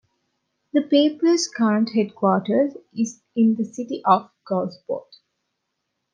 The 0.73 0.81
paper's 0.81 1.47
current 1.47 1.91
headquarters 1.93 2.73
is 2.91 3.21
in 3.35 3.53
the 3.53 3.63
city 3.63 4.01
of 4.03 4.31
Gulfport. 4.49 5.17